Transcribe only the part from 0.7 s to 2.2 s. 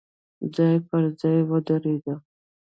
په ځای ودرېد.